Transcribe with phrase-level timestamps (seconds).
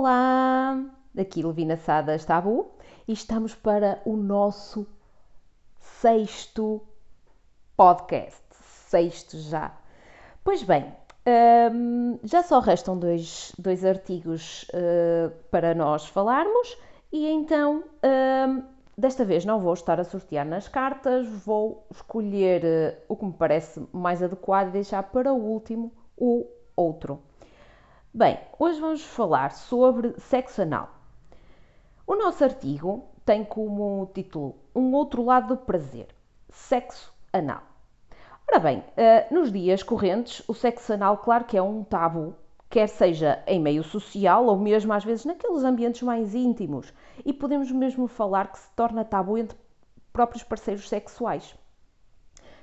[0.00, 0.80] Olá!
[1.18, 2.70] Aqui Levina Sadas Tabu
[3.08, 4.86] e estamos para o nosso
[5.80, 6.80] sexto
[7.76, 8.44] podcast.
[8.52, 9.76] Sexto já.
[10.44, 10.94] Pois bem,
[11.72, 16.78] hum, já só restam dois, dois artigos uh, para nós falarmos
[17.10, 18.62] e então hum,
[18.96, 23.32] desta vez não vou estar a sortear nas cartas, vou escolher uh, o que me
[23.32, 26.46] parece mais adequado e deixar para o último o
[26.76, 27.20] outro.
[28.18, 30.90] Bem, hoje vamos falar sobre sexo anal.
[32.04, 36.08] O nosso artigo tem como título Um outro lado do prazer:
[36.48, 37.62] sexo anal.
[38.50, 42.34] Ora bem, eh, nos dias correntes, o sexo anal, claro que é um tabu,
[42.68, 46.92] quer seja em meio social ou mesmo às vezes naqueles ambientes mais íntimos,
[47.24, 49.56] e podemos mesmo falar que se torna tabu entre
[50.12, 51.56] próprios parceiros sexuais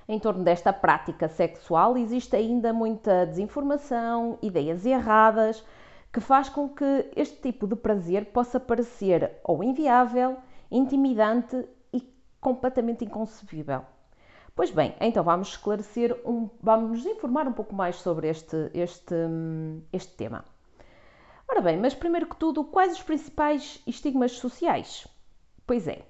[0.08, 5.64] em torno desta prática sexual existe ainda muita desinformação, ideias erradas,
[6.14, 10.38] que faz com que este tipo de prazer possa parecer ou inviável,
[10.72, 12.02] intimidante e
[12.40, 13.84] completamente inconcebível.
[14.56, 19.16] Pois bem, então vamos esclarecer, um, vamos informar um pouco mais sobre este, este,
[19.92, 20.46] este tema.
[21.50, 25.06] Ora bem, mas primeiro que tudo, quais os principais estigmas sociais?
[25.68, 26.06] Pois é,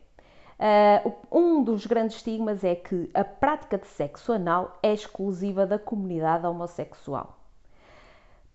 [0.57, 5.77] Uh, um dos grandes estigmas é que a prática de sexo anal é exclusiva da
[5.77, 7.37] comunidade homossexual.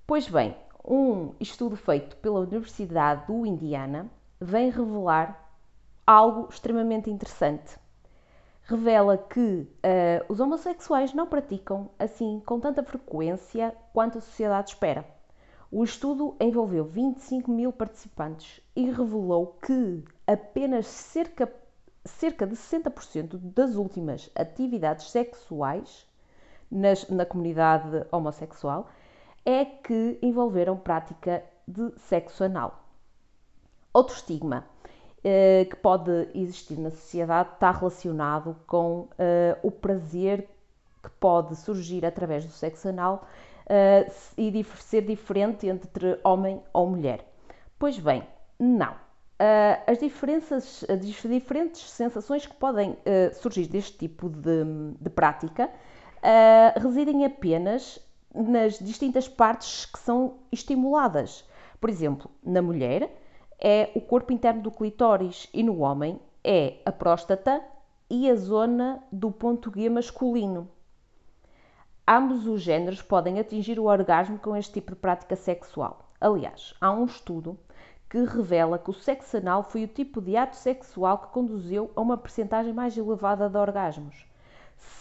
[0.06, 5.52] Pois bem, um estudo feito pela Universidade do Indiana vem revelar
[6.06, 7.78] algo extremamente interessante.
[8.62, 15.04] Revela que uh, os homossexuais não praticam assim com tanta frequência quanto a sociedade espera.
[15.70, 21.46] O estudo envolveu 25 mil participantes e revelou que apenas cerca
[22.04, 26.06] cerca de 60% das últimas atividades sexuais
[26.70, 28.88] nas, na comunidade homossexual
[29.44, 32.84] é que envolveram prática de sexo anal.
[33.92, 34.64] Outro estigma
[35.24, 40.48] eh, que pode existir na sociedade está relacionado com eh, o prazer
[41.02, 43.26] que pode surgir através do sexo anal
[43.66, 47.26] eh, e ser diferente entre homem ou mulher.
[47.78, 48.26] Pois bem,
[48.58, 49.09] não
[49.40, 54.64] uh, as diferenças, as diferentes sensações que podem uh, surgir deste tipo de,
[55.00, 55.70] de prática
[56.18, 57.98] uh, residem apenas
[58.34, 61.48] nas distintas partes que são estimuladas.
[61.80, 63.10] Por exemplo, na mulher
[63.58, 67.60] é o corpo interno do clitóris e no homem é a próstata
[68.08, 70.68] e a zona do ponto G masculino.
[72.06, 76.10] Ambos os géneros podem atingir o orgasmo com este tipo de prática sexual.
[76.20, 77.58] Aliás, há um estudo
[78.10, 82.00] que revela que o sexo anal foi o tipo de ato sexual que conduziu a
[82.00, 84.26] uma percentagem mais elevada de orgasmos.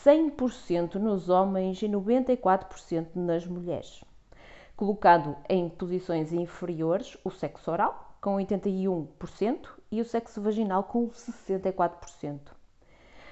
[0.05, 4.05] 100% nos homens e 94% nas mulheres.
[4.75, 12.39] Colocado em posições inferiores, o sexo oral, com 81%, e o sexo vaginal, com 64%.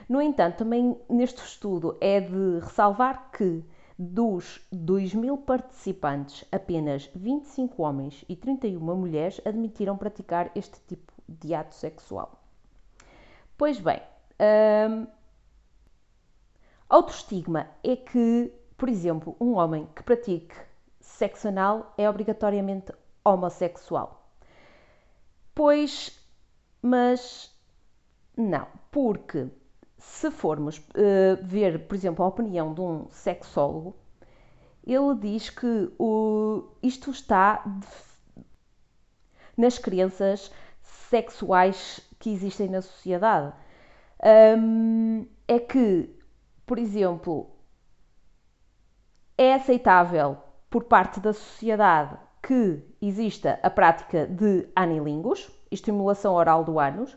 [0.10, 3.64] No entanto, também neste estudo é de ressalvar que
[3.98, 11.54] dos 2 mil participantes, apenas 25 homens e 31 mulheres admitiram praticar este tipo de
[11.54, 12.40] ato sexual.
[13.58, 14.02] Pois bem,
[14.40, 15.08] hum,
[16.88, 20.56] outro estigma é que, por exemplo, um homem que pratique
[21.00, 22.94] sexo anal é obrigatoriamente
[23.24, 24.30] homossexual.
[25.56, 26.24] Pois,
[26.84, 27.52] mas
[28.38, 29.48] não, porque
[30.08, 33.96] se formos uh, ver, por exemplo, a opinião de um sexólogo,
[34.86, 38.44] ele diz que o, isto está de,
[39.56, 40.52] nas crenças
[40.82, 43.54] sexuais que existem na sociedade.
[44.58, 46.10] Um, é que,
[46.66, 47.52] por exemplo,
[49.38, 50.38] é aceitável
[50.70, 57.16] por parte da sociedade que exista a prática de anilingus, estimulação oral do ânus,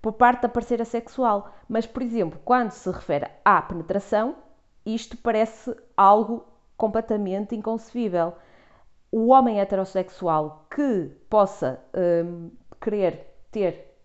[0.00, 1.52] por parte da parceira sexual.
[1.68, 4.36] Mas, por exemplo, quando se refere à penetração,
[4.84, 8.34] isto parece algo completamente inconcebível.
[9.10, 11.80] O homem heterossexual que possa
[12.24, 12.50] um,
[12.80, 13.96] querer ter,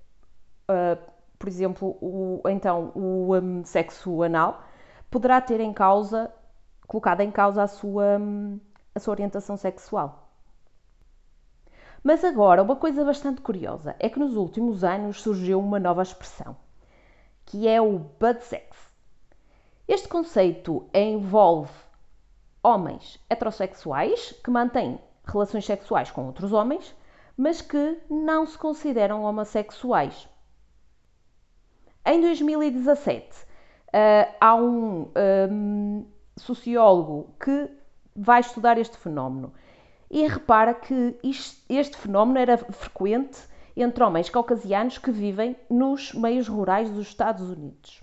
[0.70, 0.98] uh,
[1.38, 4.64] por exemplo, o, então o um, sexo anal,
[5.12, 6.34] poderá ter em causa,
[6.88, 8.60] colocado em causa a sua, um,
[8.96, 10.33] a sua orientação sexual.
[12.04, 16.54] Mas agora, uma coisa bastante curiosa é que nos últimos anos surgiu uma nova expressão,
[17.46, 18.92] que é o bud sex.
[19.88, 21.72] Este conceito envolve
[22.62, 26.94] homens heterossexuais que mantêm relações sexuais com outros homens,
[27.38, 30.28] mas que não se consideram homossexuais.
[32.06, 33.46] Em 2017, uh,
[33.94, 35.10] eh, há um,
[35.50, 36.06] um
[36.36, 37.70] sociólogo que
[38.14, 39.54] vai estudar este fenómeno
[40.14, 43.42] e repara que isto, este fenómeno era frequente
[43.76, 48.00] entre homens caucasianos que vivem nos meios rurais dos Estados Unidos.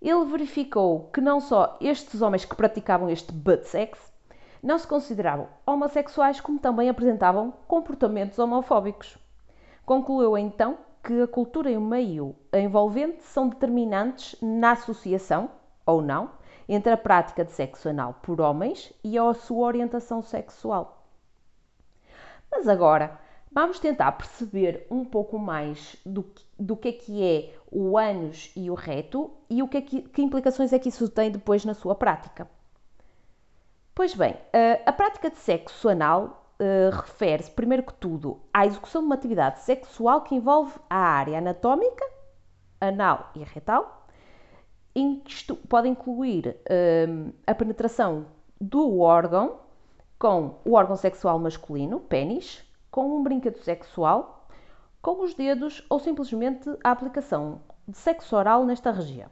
[0.00, 4.10] Ele verificou que não só estes homens que praticavam este butt sex
[4.62, 9.18] não se consideravam homossexuais, como também apresentavam comportamentos homofóbicos.
[9.84, 15.50] Concluiu então que a cultura e o meio envolvente são determinantes na associação,
[15.84, 16.30] ou não,
[16.66, 20.97] entre a prática de sexo anal por homens e a sua orientação sexual.
[22.58, 23.16] Mas agora,
[23.52, 26.26] vamos tentar perceber um pouco mais do,
[26.58, 30.02] do que é que é o ânus e o reto e o que, é que,
[30.02, 32.50] que implicações é que isso tem depois na sua prática.
[33.94, 34.36] Pois bem,
[34.84, 39.60] a prática de sexo anal uh, refere-se, primeiro que tudo, à execução de uma atividade
[39.60, 42.04] sexual que envolve a área anatómica,
[42.80, 44.04] anal e retal,
[44.96, 48.26] em que isto pode incluir uh, a penetração
[48.60, 49.67] do órgão
[50.18, 54.48] com o órgão sexual masculino, pênis, com um brinquedo sexual,
[55.00, 59.30] com os dedos ou simplesmente a aplicação de sexo oral nesta região.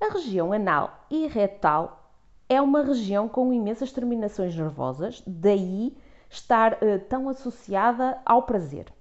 [0.00, 2.12] A região anal e retal
[2.48, 5.96] é uma região com imensas terminações nervosas, daí
[6.28, 8.92] estar uh, tão associada ao prazer.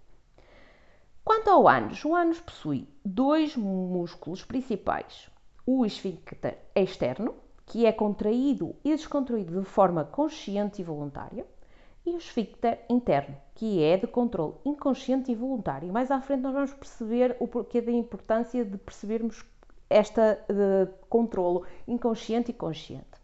[1.23, 5.29] Quanto ao ânus, o ânus possui dois músculos principais:
[5.65, 7.35] o esfíncter externo,
[7.65, 11.45] que é contraído e descontraído de forma consciente e voluntária,
[12.05, 15.91] e o esfíncter interno, que é de controle inconsciente e voluntário.
[15.91, 19.43] Mais à frente nós vamos perceber o porquê da importância de percebermos
[19.89, 23.19] esta de controlo inconsciente e consciente.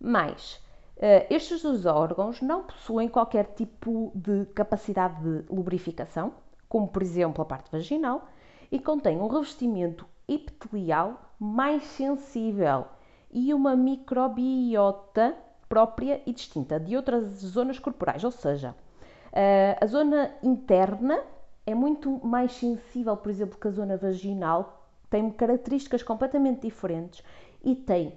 [0.00, 0.56] Mas
[0.96, 6.34] uh, estes dois órgãos não possuem qualquer tipo de capacidade de lubrificação,
[6.68, 8.28] como por exemplo a parte vaginal,
[8.70, 12.86] e contêm um revestimento epitelial mais sensível
[13.34, 15.36] e uma microbiota
[15.68, 21.20] própria e distinta de outras zonas corporais, ou seja, uh, a zona interna
[21.66, 27.22] é muito mais sensível, por exemplo, que a zona vaginal, tem características completamente diferentes
[27.62, 28.16] e tem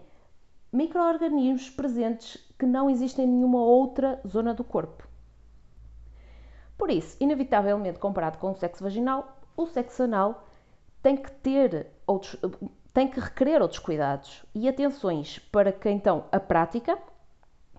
[0.71, 5.07] micro-organismos presentes que não existem em nenhuma outra zona do corpo.
[6.77, 10.47] Por isso, inevitavelmente comparado com o sexo vaginal, o sexo anal
[11.01, 12.35] tem que ter outros,
[12.97, 16.97] tem que requerer outros cuidados e atenções para que então a prática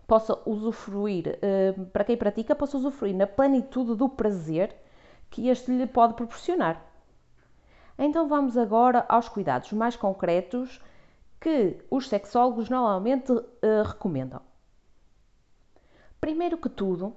[0.07, 4.77] possa usufruir, eh, para quem pratica, possa usufruir na plenitude do prazer
[5.29, 6.81] que este lhe pode proporcionar.
[7.99, 10.81] Então vamos agora aos cuidados mais concretos
[11.41, 14.41] que os sexólogos normalmente uh, recomendam.
[16.21, 17.13] Primeiro que tudo,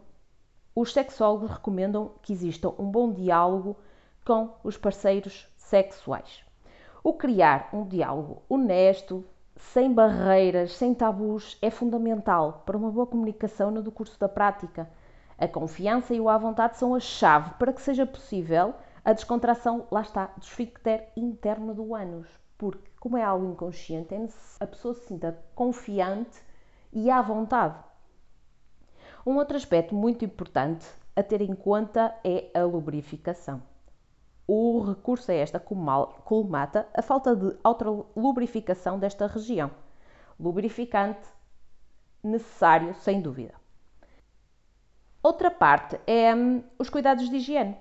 [0.76, 3.78] os sexólogos recomendam que exista um bom diálogo
[4.26, 6.44] com os parceiros sexuais.
[7.04, 9.26] O criar um diálogo honesto,
[9.56, 14.90] sem barreiras, sem tabus, é fundamental para uma boa comunicação no curso da prática.
[15.38, 19.88] A confiança e o à vontade são a chave para que seja possível a descontração,
[19.92, 22.28] lá está, do esfíncter interno do ânus
[22.62, 24.28] porque, como é algo inconsciente, é
[24.60, 26.40] a pessoa se sinta confiante
[26.94, 27.76] e à vontade.
[29.26, 33.64] Um outro aspecto muito importante a ter em conta é a lubrificação.
[34.54, 39.72] O recurso a esta colmata a falta de outra lubrificação desta região.
[40.38, 41.26] Lubrificante
[42.22, 43.54] necessário, sem dúvida.
[45.24, 47.78] Outra parte é hum, os cuidados de higiene.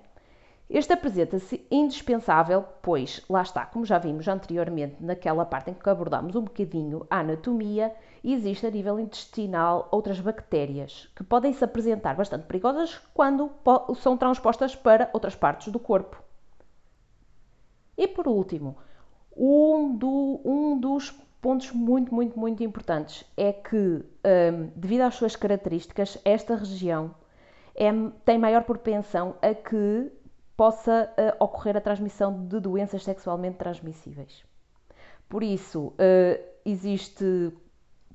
[0.68, 6.36] Este apresenta-se indispensável, pois, lá está, como já vimos anteriormente naquela parte em que abordámos
[6.36, 12.46] um bocadinho a anatomia, existe a nível intestinal outras bactérias que podem se apresentar bastante
[12.46, 13.50] perigosas quando
[13.96, 16.29] são transpostas para outras partes do corpo.
[18.00, 18.78] E por último,
[19.36, 25.36] um, do, um dos pontos muito, muito, muito importantes é que, um, devido às suas
[25.36, 27.14] características, esta região
[27.74, 27.90] é,
[28.24, 30.10] tem maior propensão a que
[30.56, 34.46] possa uh, ocorrer a transmissão de doenças sexualmente transmissíveis.
[35.28, 37.52] Por isso, uh, existe,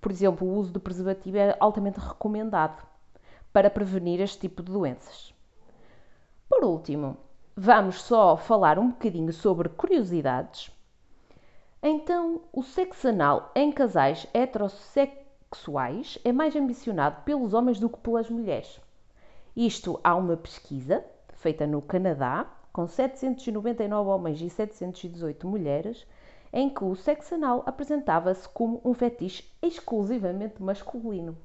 [0.02, 2.84] por exemplo, o uso de preservativo é altamente recomendado
[3.54, 5.32] para prevenir este tipo de doenças.
[6.50, 7.18] Por último,
[7.58, 10.70] vamos só falar um bocadinho sobre curiosidades.
[11.82, 18.30] Então, o sexo anal em casais heterossexuais é mais ambicionado pelos homens do que pelas
[18.30, 18.82] mulheres.
[19.56, 26.06] Isto há uma pesquisa feita no Canadá, com 799 homens e 718 mulheres,
[26.52, 31.38] em que o sexo anal apresentava-se como um fetiche exclusivamente masculino.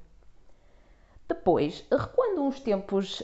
[1.27, 3.23] Depois, recuando uns tempos,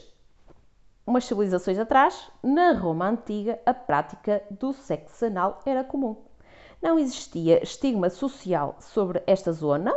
[1.08, 6.16] umas civilizações atrás, na Roma antiga, a prática do sexo anal era comum.
[6.82, 9.94] Não existia estigma social sobre esta zona,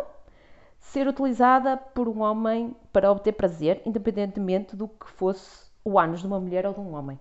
[0.80, 6.28] ser utilizada por um homem para obter prazer, independentemente do que fosse o ânus de
[6.28, 7.20] uma mulher ou de um homem.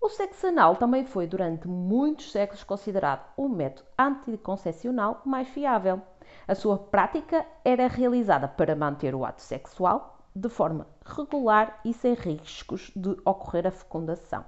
[0.00, 6.00] O sexo anal também foi durante muitos séculos considerado o método anticoncepcional mais fiável.
[6.48, 12.14] A sua prática era realizada para manter o ato sexual de forma regular e sem
[12.14, 14.44] riscos de ocorrer a fecundação.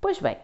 [0.00, 0.38] Pois bem,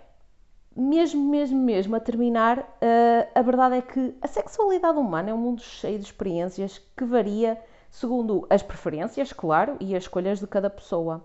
[0.75, 5.38] mesmo, mesmo, mesmo a terminar, uh, a verdade é que a sexualidade humana é um
[5.38, 10.70] mundo cheio de experiências que varia segundo as preferências, claro, e as escolhas de cada
[10.70, 11.25] pessoa.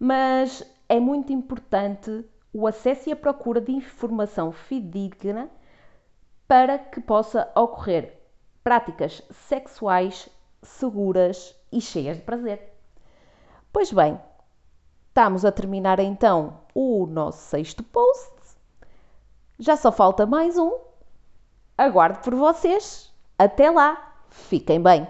[0.00, 5.50] Mas é muito importante o acesso e a procura de informação fidedigna
[6.48, 8.18] para que possa ocorrer
[8.62, 10.28] práticas sexuais
[10.62, 12.72] seguras e cheias de prazer.
[13.72, 14.18] Pois bem,
[15.08, 18.32] estamos a terminar então o nosso sexto post.
[19.58, 20.78] Já só falta mais um.
[21.76, 23.12] Aguardo por vocês.
[23.38, 24.14] Até lá.
[24.30, 25.06] Fiquem bem.